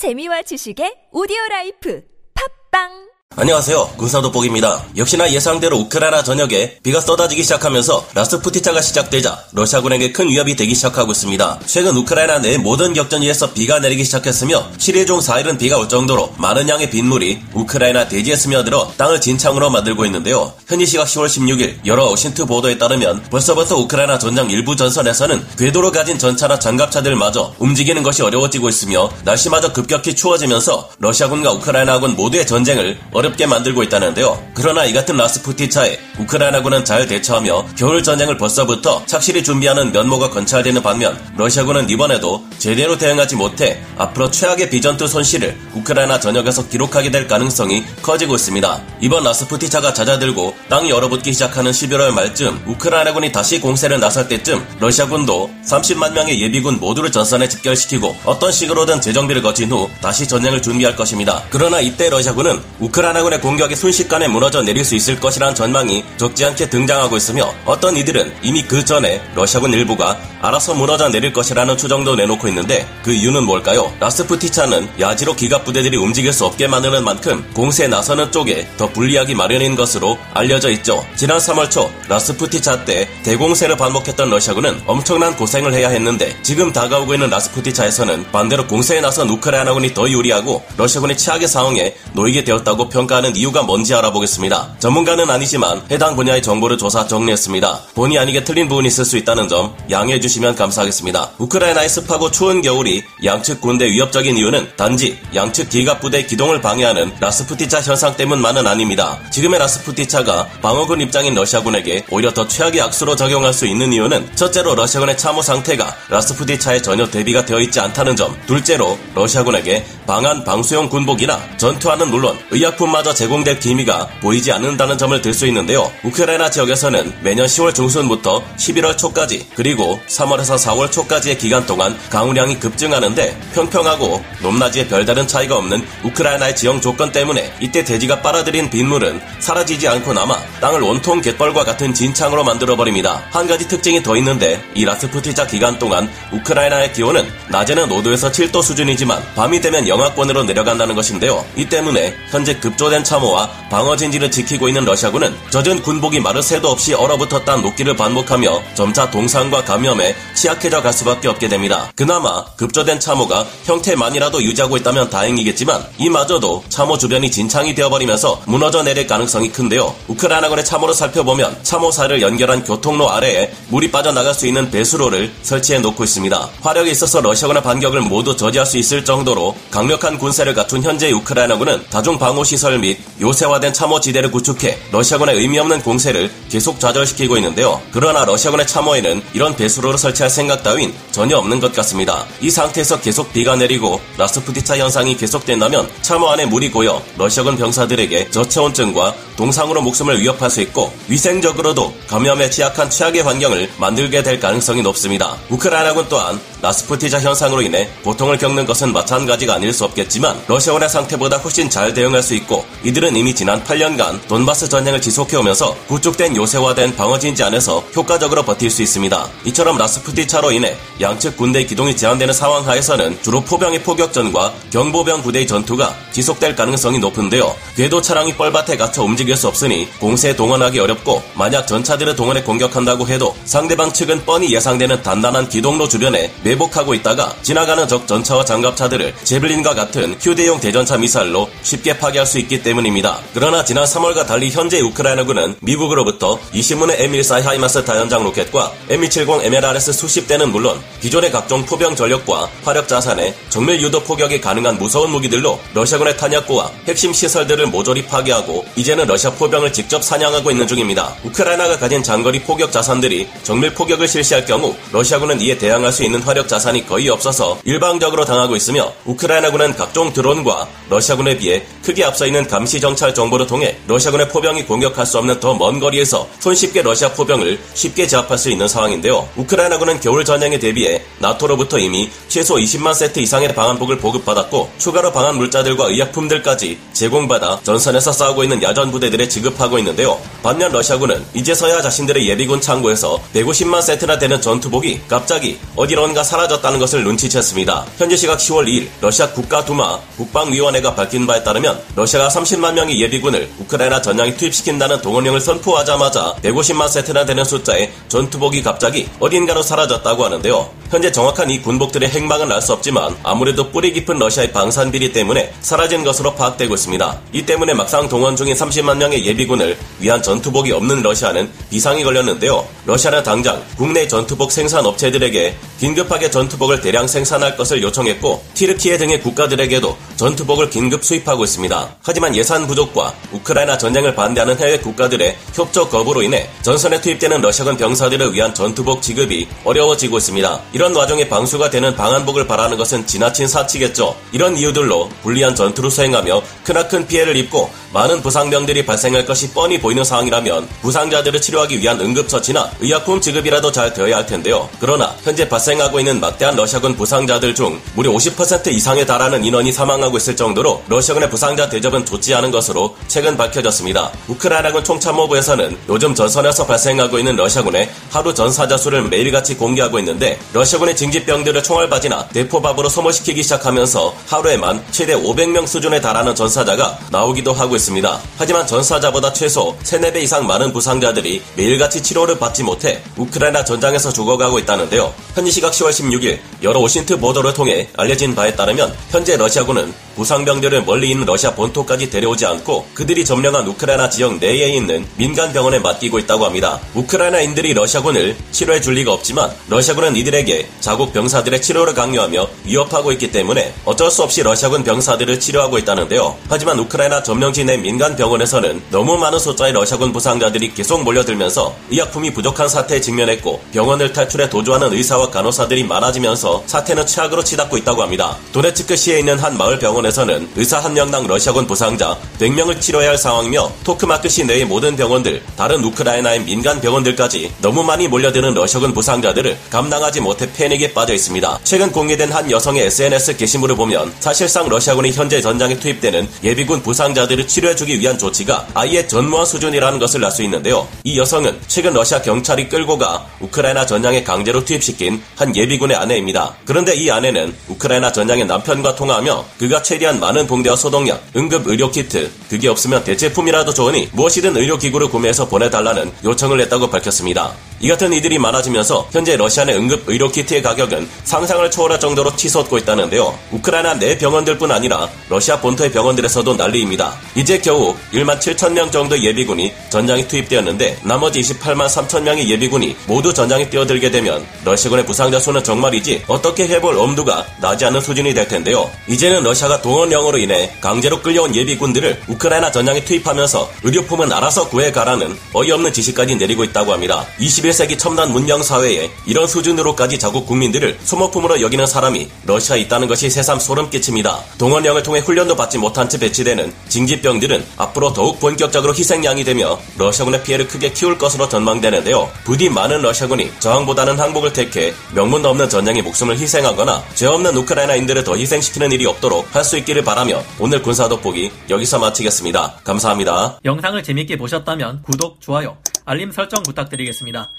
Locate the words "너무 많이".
427.60-428.08